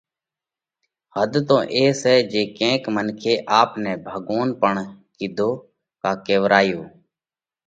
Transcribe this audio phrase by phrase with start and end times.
[1.15, 4.73] حڌ تو اي سئہ جي ڪينڪ منکي آپ نئہ ڀڳوونَ پڻ
[5.17, 5.49] ڪِيڌو
[6.01, 6.83] ڪا ڪيوَرايو۔